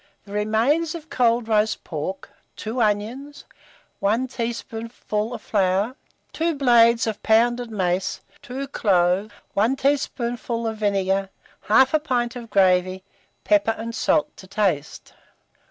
[0.25, 3.45] The remains of cold roast pork, 2 onions,
[3.99, 5.95] 1 teaspoonful of flour,
[6.33, 11.29] 2 blades of pounded mace, 2 cloves, 1 tablespoonful of vinegar,
[11.67, 13.03] 1/2 pint of gravy,
[13.43, 15.13] pepper and salt to taste.